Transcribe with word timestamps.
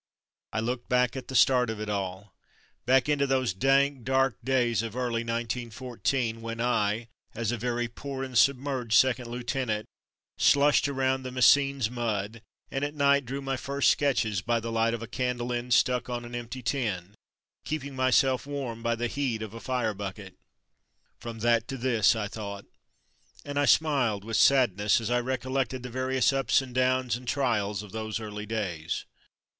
I 0.51 0.61
looked 0.61 0.89
back 0.89 1.15
at 1.15 1.27
the 1.27 1.35
start 1.35 1.69
of 1.69 1.79
it 1.79 1.87
all. 1.87 2.33
Back 2.87 3.07
into 3.07 3.27
those 3.27 3.53
dank 3.53 4.03
dark 4.03 4.35
days 4.43 4.81
of 4.81 4.95
early 4.95 5.21
1914, 5.23 6.41
when 6.41 6.59
I, 6.59 7.07
as 7.35 7.51
a 7.51 7.55
very 7.57 7.87
poor 7.87 8.23
and 8.23 8.35
submerged 8.35 8.97
second 8.97 9.27
lieutenant, 9.27 9.85
slushed 10.39 10.87
around 10.87 11.21
the 11.21 11.29
Messines 11.31 11.91
mud, 11.91 12.41
and 12.71 12.83
at 12.83 12.95
night 12.95 13.25
drew 13.25 13.43
my 13.43 13.55
first 13.55 13.91
sketches 13.91 14.41
by 14.41 14.59
the 14.59 14.71
light 14.71 14.95
of 14.95 15.03
a 15.03 15.07
candle 15.07 15.53
end 15.53 15.71
stuck 15.71 16.09
on 16.09 16.25
an 16.25 16.33
empty 16.33 16.63
tin, 16.63 17.13
keep 17.63 17.83
A 17.83 17.85
Unique 17.85 17.93
Job 17.93 17.93
149 17.93 17.93
ing 17.93 17.95
myself 17.95 18.47
warm 18.47 18.81
by 18.81 18.95
the 18.95 19.05
heat 19.05 19.43
of 19.43 19.53
a 19.53 19.59
fire 19.59 19.93
bucket. 19.93 20.35
"From 21.19 21.41
that 21.41 21.67
to 21.67 21.77
this/' 21.77 22.15
I 22.15 22.27
thought, 22.27 22.65
and 23.45 23.59
I 23.59 23.65
smiled 23.65 24.23
with 24.25 24.37
sadness 24.37 24.99
as 24.99 25.11
I 25.11 25.19
recollected 25.19 25.83
the 25.83 25.89
various 25.91 26.33
ups 26.33 26.59
and 26.59 26.73
downs 26.73 27.15
and 27.15 27.27
trials 27.27 27.83
of 27.83 27.91
those 27.91 28.19
early 28.19 28.47
days. 28.47 29.05